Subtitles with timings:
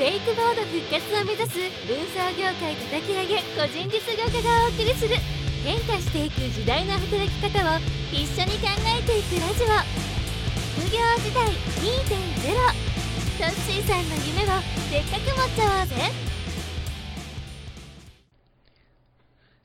[0.00, 5.14] ウェイクボード復活を目指す運送業界叩き上げ個人実業家がお送りする
[5.62, 7.78] 変化していく時代の働き方を
[8.10, 10.00] 一緒に考えていくラジオ。
[10.80, 11.44] 副業時代
[11.84, 12.16] 2.0
[13.36, 14.56] トッシーさんの夢を
[14.90, 15.94] でっかく持っちゃおうぜ。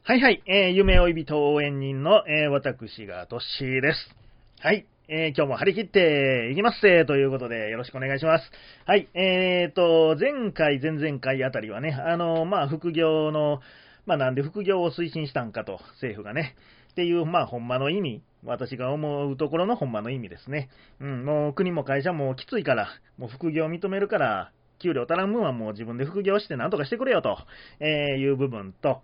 [0.03, 4.13] はいはい、えー、夢追い人応援人の、えー、私がトッシーです。
[4.59, 8.43] はい、えー、今日も張り切っていきますせということでよろしくお願いします。
[8.87, 13.61] はい、えーと、前回、前々回あたりはね、あの、まあ、副業の、
[14.07, 16.55] まあ、なんで副業を推進したんかと、政府がね、
[16.91, 20.69] っていう、まあ、ほんまの意味、私が思うところのほんまの意味ですね。
[20.99, 22.87] うん、もう国も会社もきついから、
[23.19, 27.37] もう副業を認めるから、給料足らん分はもう自分で副業してなんとかしてくれよと、
[27.79, 29.01] えいう部分と、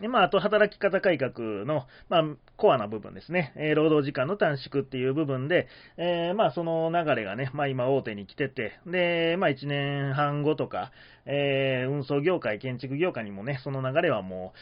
[0.00, 2.24] で、まあ、あと働き方改革の、まあ、
[2.56, 3.52] コアな部分ですね。
[3.56, 10.92] えー、労働時間の短縮っていう部分で、えー、まあ、その流れがね、まあ、今大手に来てて、で、まあ、1年半後とか、
[11.26, 14.58] えー、運送業界、建築業界にもね、その流れはもう、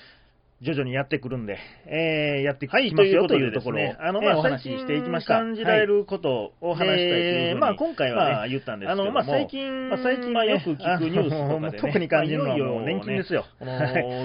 [0.63, 5.35] 徐々にやってくるんで、えー、やってきますよというところを、あの、まあ、お話ししていきました。
[5.35, 13.45] 感じられることを話したいというふうに、まあ、今回はね、言ったんですけども、あの、まあ、最近、まあ、最近、まあ、よく聞くニュースとかで、ね、特に感じるのはもう年金ですよ。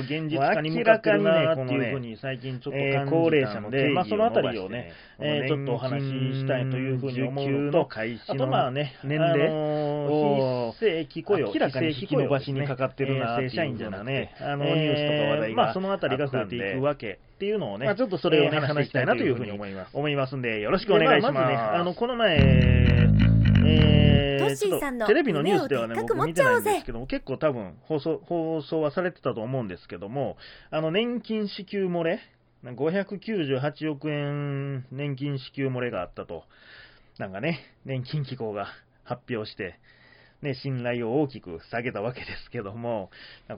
[0.08, 6.08] 現実化に向かってるなっていうふうに最近ちょっと感じた高齢者ので、まあ、そのあたりをね、えー、ちょっとお話し
[6.40, 9.50] したいというふうに思うのと、あとまあね、年齢
[10.06, 19.98] を、非正規雇用、明らかに引き伸ばしにかかってるな、正社員じゃなね、あの、ニュースとか話題が、まあ、そのあたりが増えていくわけっていうのをね、まあ、ちょっとそれを、ね、話したいなというふうに思います。
[19.98, 21.34] 思いますんで、よろしくお願いします。
[21.34, 22.38] まずね、あの、この前、
[23.66, 30.38] えー、ちょっとテレビのニュースではね、僕見てないんですけども、結構多分放送、放送はされてたと思うんですけども、
[30.70, 32.20] あの、年金支給漏れ、
[32.64, 36.44] 598億円年金支給漏れがあったと、
[37.18, 38.68] なんかね、年金機構が
[39.04, 39.80] 発表して、
[40.42, 43.12] ね、信頼を大きく下げたわけですけども、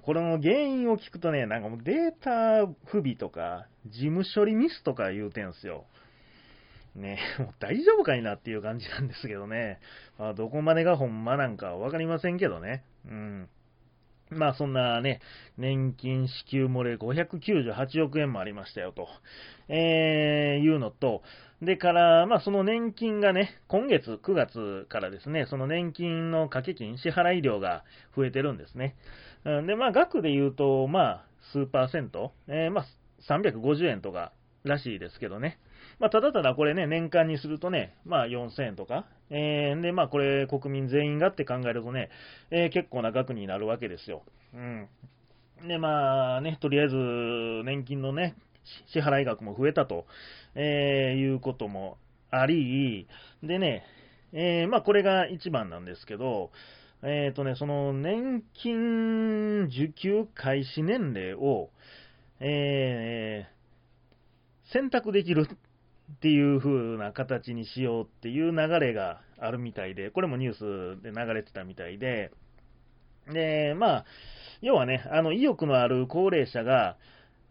[0.03, 5.85] これの原因を聞くとね、なんかもうデータ不備とか、事務処理ミスとか言うてんすよ。
[6.95, 9.79] ね、もう大丈夫かいなっていう感じなんですけどね。
[10.19, 12.83] まあ、どこまでがほんまなんかわかりませんけどね。
[13.07, 13.49] うん。
[14.37, 15.19] まあそんなね、
[15.57, 19.07] 年金支給漏れ598億円もありましたよと、
[19.69, 21.21] えー、いうのと、
[21.61, 27.83] でから、まあその年金がね、今月9月からですね、その年金の掛け金、支払い量が
[28.15, 28.95] 増えてるんですね。
[29.43, 32.85] で、まあ額で言うと、まあ数パーセント、えー、まあ
[33.29, 34.33] 350円とか
[34.63, 35.59] らしいですけどね。
[36.03, 42.09] まあ、ただただこれね、年間にするとね、まあ、4000円とか、えー、で、まあ、これ、国民全員がって考えるとね、
[42.51, 44.23] えー、結構な額になるわけですよ。
[44.53, 44.89] うん。
[45.65, 46.95] で、まあ、ね、とりあえず、
[47.63, 48.35] 年金のね、
[48.87, 50.05] 支払い額も増えたと、
[50.55, 51.97] えー、いうことも
[52.31, 53.07] あり、
[53.41, 53.85] でね、
[54.33, 56.51] えー、まあ、これが一番なんですけど、
[57.01, 61.69] えっ、ー、とね、その年金受給開始年齢を、
[62.41, 65.57] えー、選択できるっ
[66.11, 72.31] っていう風な形にしようっていう流れがあるみたいで、これもニュースで流れてたみたいで、
[73.31, 74.05] で、まあ、
[74.61, 76.97] 要はね、あの、意欲のある高齢者が、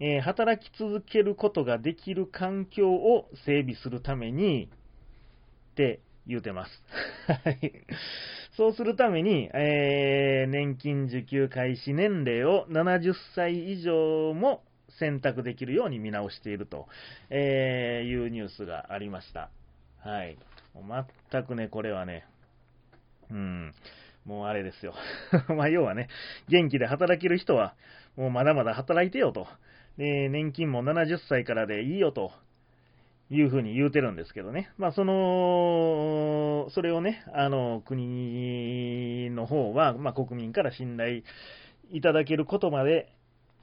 [0.01, 4.69] えー、働き続けることができる環境を整備するために、
[5.73, 6.71] って言うてます。
[7.45, 7.73] はい。
[8.57, 14.63] そうするために、えー、年金受給開始年齢を70歳以上も
[14.99, 16.87] 選択できるように見直していると、
[17.31, 19.51] え、いうニュースがありました。
[20.01, 20.37] はい。
[21.31, 22.27] 全くね、これはね、
[23.31, 23.75] うん、
[24.25, 24.95] もうあれですよ。
[25.57, 26.09] まあ、要はね、
[26.49, 27.75] 元気で働ける人は、
[28.17, 29.47] もうまだまだ働いてよと。
[29.97, 32.33] で、年金も70歳からでいいよと。
[33.35, 34.71] いうふうに言うてるんですけどね。
[34.77, 41.23] まあ、その、それをね、あの、国の方は、まあ、国民から信頼
[41.91, 43.11] いただけることまで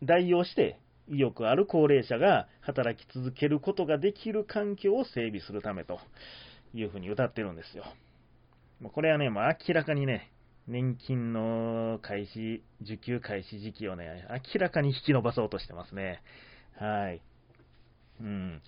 [0.02, 0.80] 代用して、
[1.10, 6.00] 意欲ある高齢者が働き続けることができる環境を整備するためと
[6.74, 7.84] いうふうに歌ってるんですよ。
[8.94, 10.32] これはね、もう明らかにね、
[10.68, 16.22] 年金の開始、受給開始時期をね、明らかに引き延ばそうとしてますね。
[16.78, 17.22] はい。
[18.22, 18.62] うん。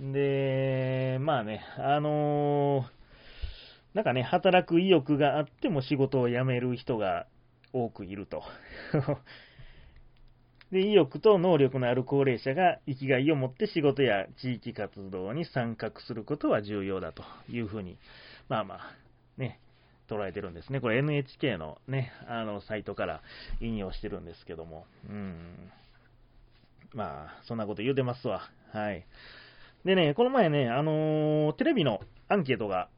[0.00, 7.26] で、まあね、あのー、なんかね、働く意欲があっても仕事を辞める人が
[7.72, 8.42] 多くいると。
[10.72, 17.98] で、意欲と能力のある高齢者が生きがいを持って仕事や地域活動に参画することは重要だというふうに、
[18.48, 18.80] まあまあ、
[19.38, 19.60] ね、
[20.08, 20.80] 捉えてるんですね。
[20.80, 23.22] これ NHK のね、あの、サイトから
[23.60, 25.70] 引用してるんですけども、うん。
[26.94, 28.42] まあ、そんなこと言うてますわ。
[28.72, 29.06] はい。
[29.84, 32.88] でね、この前ね、あのー、テレビのアンケートが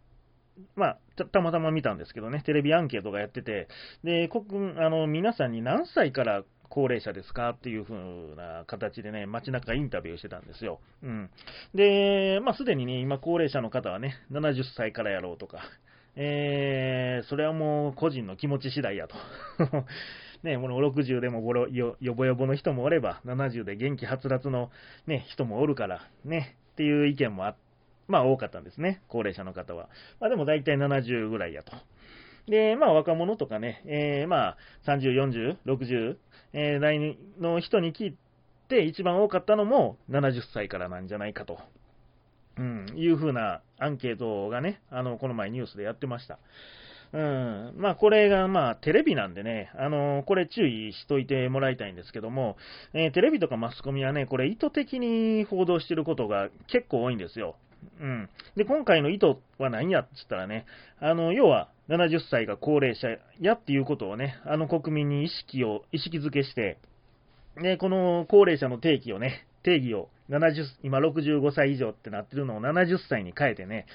[0.76, 3.69] まあた、たまたま見たんですけどね、テレビアンケートがやってて、
[4.05, 7.97] で、国あの皆さんに何歳から高齢者ですかっていう風
[8.37, 10.81] な形でね、街中インタビューしてたんですよ。
[11.03, 11.31] うん。
[11.75, 15.61] で、まあ、すでにね、今高齢者の方はね、70歳からやろうとか、
[16.17, 19.17] えー、それはもう個人の気持ち次第やと。
[20.43, 24.71] ね、この60でもボロよよぼよぼの人もおれば、70で元気はつらつの、
[25.06, 27.56] ね、人もおるから、ね、っていう意見もあ
[28.09, 29.88] まあ多かったんですね、高齢者の方は。
[30.21, 31.73] まあでも大体70ぐらいやと。
[32.49, 34.56] で、まあ若者とかね、えー、まあ
[34.87, 36.17] 30、40、60、
[36.53, 38.17] えー、代の人に聞い
[38.69, 41.59] て一番多かったのも70歳からなんじゃないかと。
[42.56, 46.41] うん、いうふうなアンケートがね、あの、この前ニュースでやってました。
[47.12, 52.59] うん、まあこれがまあテレビなんでね、あのこれ注意しといてもらいたいんですけども、
[52.93, 57.56] えー、テレビとかマスコミはね、これ意図的に報道してることが結構多いんですよ。
[58.00, 58.29] うん。
[58.56, 60.67] で、今回の意図は何やって言ったらね、
[61.00, 63.08] あの、要は70歳が高齢者
[63.40, 66.79] やっていうことをね、あの国民に意識を、意識づけして、
[67.56, 73.87] で、この高齢者の定義をね、定義を70、今65歳以上ってなってるのを70歳に変えてね、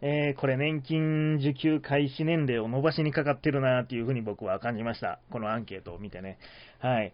[0.00, 5.18] えー、これ年金受給開始年齢を伸ばしにかかってるなっていうふうに僕は感じました。
[5.30, 6.38] このアンケートを見てね。
[6.78, 7.12] はい。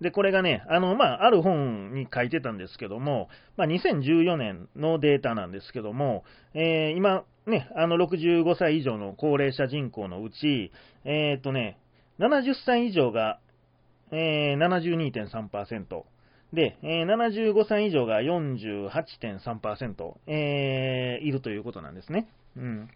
[0.00, 6.24] で、これがね、あの、まあ、ある本に書いてたんですけども、まあ、2014年のデータなんですけども、
[6.54, 10.72] えー、今、ね、あの、65歳以上の高齢者人口のうち、
[11.04, 11.78] えっ、とね、
[12.18, 13.40] 70歳以上が、
[14.10, 16.02] えー、72.3%、
[16.52, 22.26] で、えー、75歳以上が48.3%、えー、いるということなんですね。
[22.56, 22.88] うん。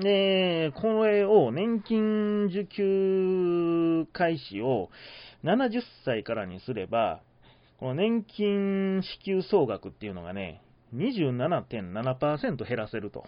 [0.00, 4.88] で、これを年金受給開始を
[5.44, 7.20] 70歳からにすれば、
[7.78, 10.62] この年金支給総額っていうのがね、
[10.94, 13.24] 27.7%減らせると。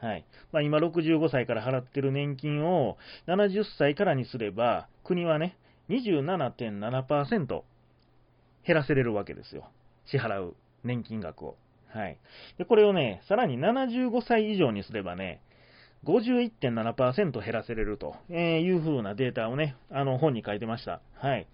[0.00, 0.26] はい。
[0.52, 5.56] まあ、今65歳から払ってる年金を70歳からにすれば、国はね、
[5.88, 7.62] 27.7%
[8.66, 9.70] 減らせれるわけですよ。
[10.06, 11.56] 支払う年金額を。
[11.88, 12.18] はい。
[12.58, 15.40] で、これをね、さらに75歳以上にすればね、
[16.06, 21.00] 51.7%減らせれるという風なデータをね、あの本に書いてました。
[21.14, 21.46] はい。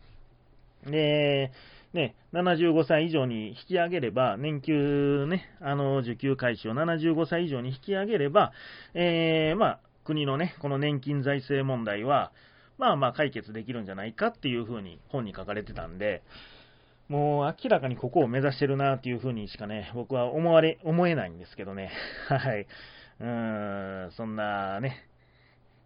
[0.86, 1.52] で、
[1.92, 8.52] ね、75歳以上に引き上げれば、年給ね、あの、受給開始を75歳以上に引き上げれば、
[8.94, 12.32] えー、まあ、国のね、この年金財政問題は、
[12.78, 16.22] まあまあ解決できるんじゃないかっていう風に本に書かれてたんで、
[17.08, 21.92] もう明らかにここを目指してるなっていう風にしかね、僕は思われ、思えないんですけどね。
[22.28, 22.66] はい。
[23.22, 25.06] うん、そんなね、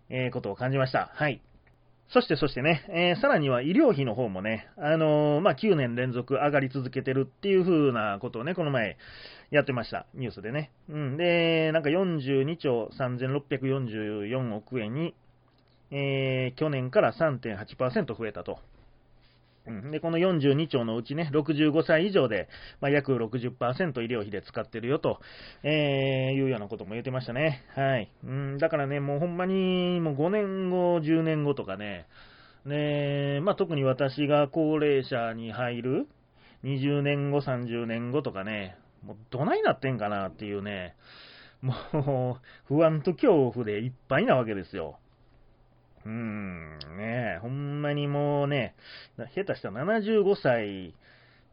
[0.09, 1.11] えー、ことを感じました。
[1.15, 1.43] はい。
[2.09, 8.97] そして、そしてね、えー、さらには医療費の方もね、あのー、まあ、9年連続上がり続けてるっていう風なことをね、この前
[9.51, 10.07] やってました。
[10.15, 10.71] ニュースでね。
[10.89, 11.17] うん。
[11.17, 15.15] で、なんか42兆3644億円に、
[15.91, 18.61] えー、去年から3.8%増えたと。
[19.91, 22.49] で、この42兆のうちね、65歳以上で、
[22.81, 25.21] まあ、約60%医療費で使ってるよと、
[25.63, 27.65] えー、いうようなことも言ってましたね。
[27.75, 28.11] はい。
[28.25, 32.07] うん、だからね、もうほんまに、もう5年後、10年後とかね、
[32.65, 36.09] ねまあ、特に私が高齢者に入る
[36.65, 40.97] 20年後、30年後とかね、もうどないなってんかなっていうね、
[41.63, 42.39] も
[42.69, 44.99] う不安と恐怖でいっぱいなわけですよ。
[46.05, 48.75] うん、ねほんまにもうね、
[49.35, 50.95] 下手したら75歳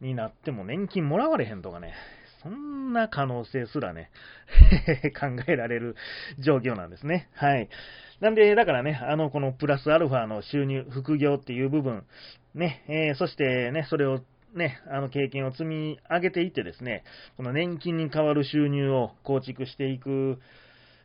[0.00, 1.94] になっても年金もらわれへんとかね、
[2.42, 4.10] そんな可能性すらね、
[5.18, 5.96] 考えられる
[6.38, 7.28] 状況なんですね。
[7.34, 7.68] はい。
[8.20, 12.04] なんで、だからね、あの、このプラスアルファの収入、副業っていう部分、
[12.54, 14.20] ね、えー、そしてね、それを
[14.54, 17.02] ね、あの経験を積み上げていってですね、
[17.36, 20.38] この年金に代わる収入を構築していく、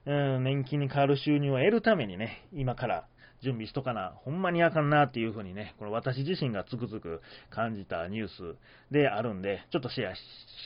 [0.05, 3.07] うん、年金に代わる収入を得るためにね、今から
[3.41, 8.55] 準備しとかな、ほんまにあかんなっていうふうにね、これ私自身がつくづく感じたニュース
[8.91, 10.21] であるんで、ちょっとシェアし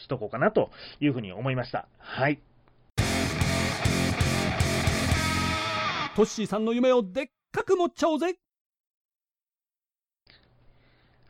[0.08, 1.88] とこうかなというふうに思いました。
[1.98, 2.40] はい。
[6.16, 8.36] トッシーさんの夢をでっかく持っちゃおうぜ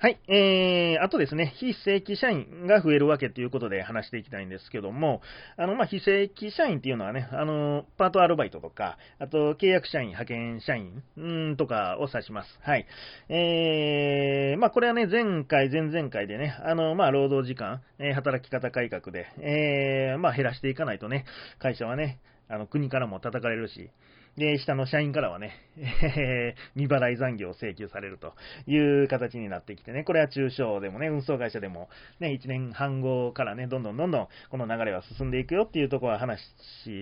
[0.04, 0.20] はい。
[0.28, 5.22] えー、あとですね、非正規社員が増えるわけということで話していきたいんですけども、
[5.56, 12.50] あの、まあ、非正規社員っていうのはね、あの、パートアルバイトとか、あと、契約社員、派遣社員、うんとかを指します。
[12.64, 12.86] はい。
[13.30, 21.24] えー、まあ、これはね、前回、前々回でね、あの、まあ、労働時間、えー、働き方改革で、えー、まあ、減らしていかないとね、
[21.60, 22.20] 会社はね、
[22.50, 23.90] あの、国からも叩かれるし、
[24.38, 28.34] で、下の社員からはね、えー、未払い残業を請求されると
[28.66, 36.42] いう形になってきてね、これは中小でもね、運送会社でも、ね、1年半後からね、どんどんどんどんこの流れは進んでいくよっていうところは話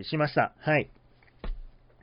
[0.04, 0.54] しました。
[0.60, 0.90] はい。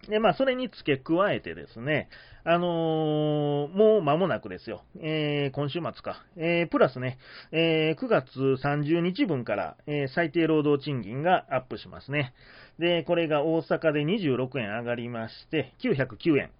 [0.08, 2.08] で、まあ、それに付け加えてですね、
[2.44, 4.82] あのー、もう間もなくですよ。
[5.00, 6.24] えー、今週末か。
[6.36, 7.18] えー、プラスね、
[7.52, 12.32] え9月30日分から、え最低労働賃金がアップしますね。
[12.78, 16.50] で、これが大阪で26円上がりまして、909円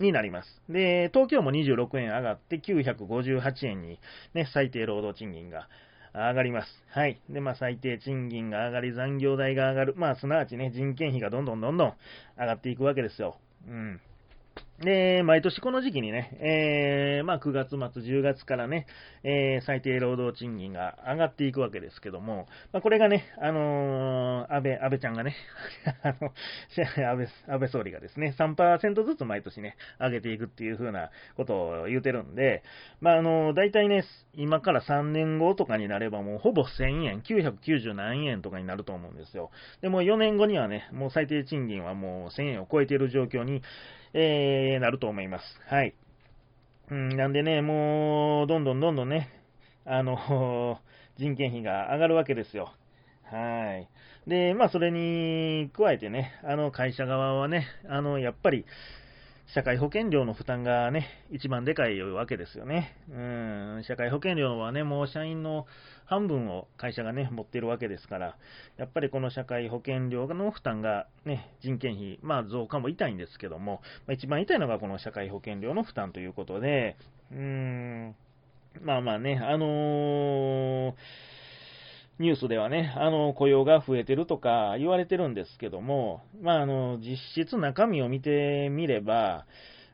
[0.00, 0.62] になります。
[0.68, 4.00] で、東京も26円上がって958円に、
[4.34, 5.68] ね、最低労働賃金が
[6.12, 6.84] 上がります。
[6.88, 7.20] はい。
[7.28, 9.94] で、まあ、最低賃金が上がり、残業代が上がる。
[9.96, 11.94] まあ、すなわちね、人件費がどんどんどんどん
[12.38, 13.36] 上がっていくわけですよ。
[13.68, 14.00] うん。
[14.80, 18.86] で、毎年この時期にね、えー、まあ9月末、10月からね、
[19.22, 25.36] えー、最低労働賃金が上がっていくわけですけども、まあこれがね、あのー、安倍、安倍ちゃんがね、
[26.02, 26.32] あの、
[26.70, 32.62] 安倍、安倍総理がですね、3%ずつ毎年ね、上げていくっていう風なことを言うてるんで、
[33.02, 39.50] まああのー、大体ね、今から3年後とかになればもうほぼ1000円、990何円とかになると思うんですよ。
[39.82, 43.60] でも4年後にはね、もう最低賃金はもう1000円を超えている状況に、
[44.12, 45.44] えー、なると思います。
[45.66, 45.94] はい。
[46.90, 49.28] うん、なんでね、もう、どんどんどんどんね、
[49.84, 50.80] あの、
[51.16, 52.72] 人件費が上がるわけですよ。
[53.24, 53.88] はい。
[54.28, 58.64] で、まあ、それに加えてね、あの、会社側はね、あの、やっぱり、
[59.52, 62.96] 社会保険料の負担がね、一番でかいわけですよね。
[63.10, 63.12] う
[63.80, 65.66] ん、社会保険料はね、もう社員の
[66.04, 68.36] 半分を会社がね、持ってるわけですから、
[68.76, 76.96] やっぱりこの社会保険料の負担がね、人件費、まあ増加も痛いんですけども、まあ、一番痛いのがこの社会保険料の負担ということで、
[77.32, 78.14] うーん、
[78.82, 80.94] まあまあね、あのー
[82.20, 89.46] ニュースではね、あの、雇用が増えてるとか言われてるんですけども、まあ、あの、実質中身を見てみれば、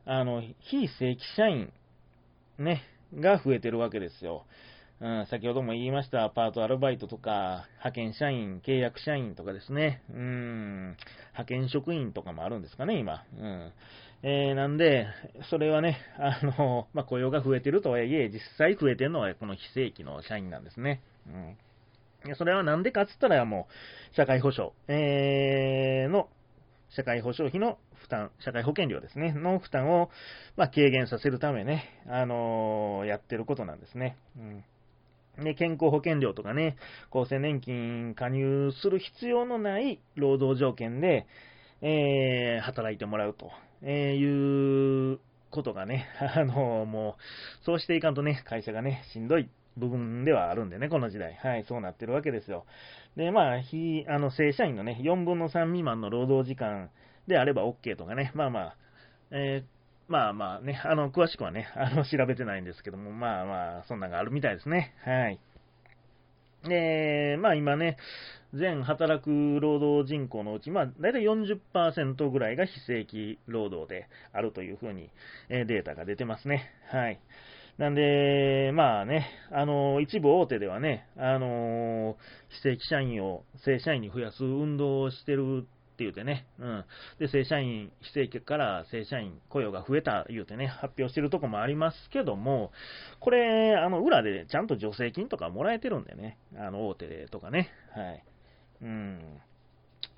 [0.04, 1.72] あの、非正規社員、
[2.58, 2.82] ね、
[3.14, 4.44] が増えてるわけですよ。
[5.00, 10.96] うん、先ほども言いました、パートアルバイトとか、派遣社員、契約社員とかですね、うん、
[11.28, 13.22] 派遣職員とかもあるんですかね、今。
[13.38, 13.72] うん。
[14.24, 15.06] えー、なんで、
[15.48, 21.02] それはね、あの、まあ、雇用が増えてるとはいえ、実際増えてるのはこの非正規の社員なんですね。
[21.28, 21.56] うん。
[22.34, 23.68] それはなんでかっつったらも
[24.12, 26.28] う、社会保障、えー、の、
[26.90, 30.10] 社会保障費の負担、社会保険料ですね、の負担を、
[30.56, 34.16] ま、軽減させるためね、あのー、やってることなんですね。
[34.36, 34.64] うん。
[35.44, 36.76] で、健康保険料とかね、
[37.10, 41.26] 厚生年金加入する必要のない労働条件で、
[41.82, 43.50] えー、働いてもらうと、
[43.82, 49.48] えー、いうことがね、 あのもう、そうしていかんとね、会社がね、しんどい。
[49.76, 51.34] 部分ではあるんでね、この時代。
[51.34, 52.64] はい、そうなってるわけですよ。
[53.16, 56.90] で、まあ、非、あの、正社員のね、4分の3未満の労働時間
[57.26, 58.76] であれば OK とかね、まあまあ、
[59.30, 59.76] えー
[60.08, 64.94] まあまあね、あの、詳しくはね、あの、調べてないんですけども、まあまあ、そんなのがあるみたいですね。
[65.04, 65.40] はい。
[66.68, 67.96] で、まあ今ね、
[68.54, 75.10] 全働く労働人口のうち、まあ大体40%ぐらいが非正規労働であるというふうに、
[75.48, 76.70] えデータが出てますね。
[76.90, 77.20] はい。
[77.78, 82.16] なんで、まあね、あの、一部大手ではね、あの、
[82.48, 86.84] 非正規社員を正社員に増やす運動をしてるって言うてね、うん。
[87.18, 92.72] で、正社員、非正規から正社員雇用が増えた言うてね、発表してるとこもありますけども、
[93.20, 98.24] これ、あの、裏でちゃんと助成金とかもらえてるんでね、あの、大手でとかね、はい。
[98.82, 99.40] うん。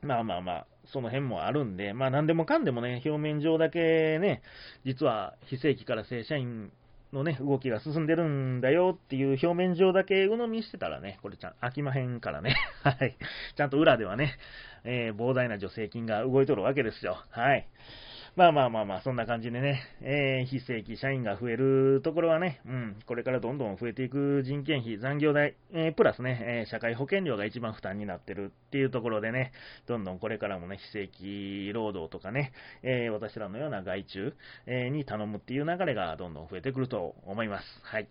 [0.03, 4.43] まあまあまあ、その辺もあるんで、まあ何でもかんでもね、表面上だけね、
[4.85, 6.71] 実は非正規から正社員
[7.13, 12.57] のね、動きが進んでるんだよっていう表面上だけ鵜呑みしてたらね、これちゃん、飽きまへんからね。
[12.85, 13.17] はい。
[13.57, 14.35] ちゃんと裏ではね、
[14.85, 17.25] えー、膨大な助成金が動いとるわけですよ。
[17.31, 17.67] はい。
[18.39, 29.51] まあまあまあまあ、そんな感じでね、えー、非正規社員が増えるところはね、うん、これからどんどん増えていく人件費、残業代、えー、プラスね、えー、社会保険料が一番負担になってるっていうところでね、
[29.89, 32.53] どんどんこれからもね、非正規労働とかね、
[32.85, 34.35] え私らのような外注、
[34.67, 37.65] えに頼むっていう流れがどんどん増えてくると思います。
[37.83, 38.09] はい。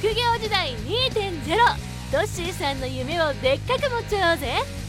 [0.00, 4.81] 副業時代2.0トッシーさんの夢をでっかく持っちゃおうぜ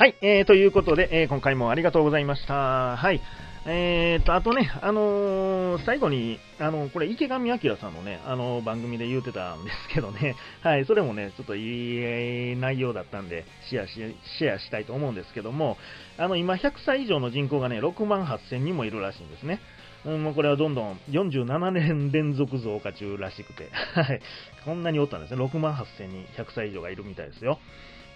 [0.00, 2.96] はい、えー、ということで、えー、今回もありがとうございました。
[2.96, 3.20] はい。
[3.66, 13.92] えーと、あとね、あのー、最後に、あの、これ、池上彰さんのね、あの、番組で言うてたんですけどね、 はい、それもね、ちょっといい内容だったんで、シェアし、
[14.38, 15.76] シェアしたいと思うんですけども、
[16.16, 19.60] あの、今、100歳以上の人口がね、6万8000人もいるらしいんですね。
[20.06, 24.22] うん、もうこれはどんどん47年連続増加中らしくて、 はい、
[24.64, 25.44] こんなにおったんですね。
[25.44, 27.58] 6万8000人、100歳以上がいるみたいですよ。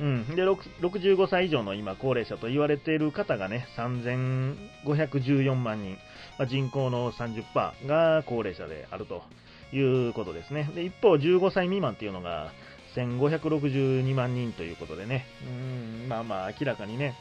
[0.00, 5.96] うん、で65歳以上の今、高齢者と言われている方がね、3514万人、
[6.38, 9.22] まあ、人口の30%が高齢者であると
[9.72, 10.70] いうことですね。
[10.74, 12.50] で、一方、15歳未満っていうのが
[12.96, 17.14] 1562万人ということでね、うん、まあまあ、明らかにね、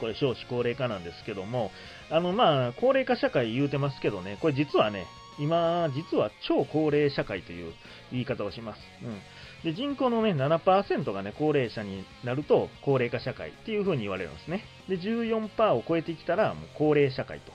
[0.00, 1.70] これ少子高齢化なんですけども、
[2.10, 5.06] あのまあ、高齢化社会言うてますけどね、これ実はね、
[5.38, 7.72] 今、実は超高齢社会という
[8.12, 8.78] 言い方をします。
[9.02, 9.20] うん。
[9.66, 14.62] で人口の、ね、7%が、ね、高齢者になると高齢化社会っていう風に言われるんですね。
[14.88, 17.50] で14%を超えてきたらもう高齢社会と。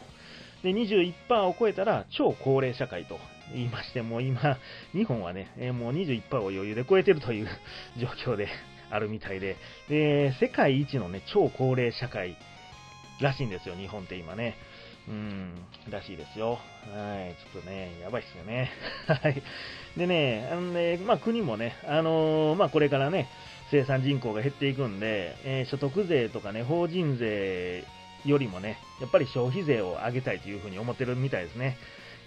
[0.61, 1.13] で21%
[1.43, 3.17] を超えたら超高齢社会と
[3.53, 4.57] 言いまして、もう今、
[4.91, 7.47] 日本はね、えもう21%を余裕で超えてるという
[7.97, 8.49] 状況で
[8.91, 9.55] あるみたいで、
[9.87, 12.35] で世界一の、ね、超高齢社会
[13.21, 14.57] らしいんですよ、日本って今ね。
[15.07, 15.53] うん、
[15.89, 16.51] らしいですよ。
[16.51, 18.71] はい、ちょっとね、やばいっすよね。
[19.07, 19.41] はい。
[19.97, 23.27] でね、あのね、まあ国もね、あのーまあこれからね、
[23.71, 27.83] 生産人口が減っていくんで、えー所得税とかね、法人税
[28.25, 31.77] よりもね、やっぱり消費税を上げたいというふうに思ってるみたいですね。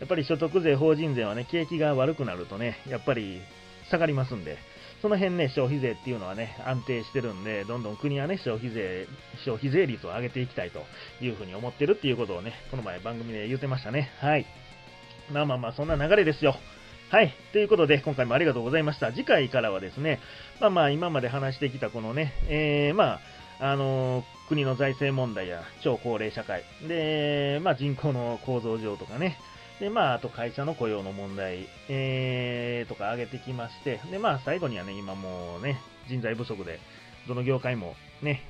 [0.00, 3.40] やっぱり所得税、法人税はね、景気が悪くなるとね、やっぱり
[3.88, 4.58] 下がりますんで、
[5.04, 9.06] その辺ね、消費税っていうのはね、安定してるんで、どんどん国はね、消費税、
[9.44, 10.80] 消費税率を上げていきたいと
[11.23, 14.08] いうふうに思ってるっていうことをね、この前番組で言ってましたね。
[14.20, 14.46] はい。
[15.30, 16.56] まあまあまあ、そんな流れですよ。
[17.11, 17.34] はい。
[17.52, 19.12] ということで、今回もありがとうございました。
[19.12, 20.20] 次回からはですね、
[20.58, 23.20] まあまあ、今まで話してきたこのね、えー、ま
[23.61, 29.38] あ、あのー国の財政問題や超高齢社会、で、まあ人口の構造上とかね、
[29.80, 36.78] で、まあ、あと会社の雇用の問題、えー、とか上げてきまして、で、まあ、最後にはね、今もうね、人材不足で、
[37.26, 38.42] どの業界もね、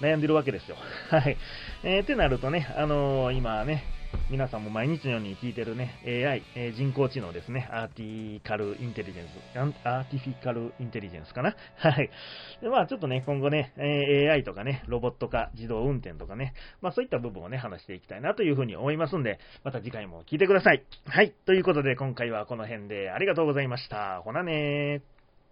[0.00, 0.76] 悩んでるわけですよ。
[1.10, 1.36] はい。
[1.84, 3.84] えー、ってなるとね、あのー今ね、
[4.30, 11.54] 皆さんも毎日のように聞いてるね、AI、えー人工知能ですね、アーティカルインテリジェンス、アーティフィカルインテリジェンスかな？
[11.76, 12.10] はい。
[12.60, 20.82] で、まあちょっとね、今後ね、え AI とかね、ロボット化、自動運転とかね、まあそういった部分をね、話していきたいなというふうに思いますんで、また次回も聞いてください。
[21.06, 21.32] はい。
[21.44, 24.22] ということで、今回はこの辺でありがとうございました。
[24.22, 25.15] ほなねー。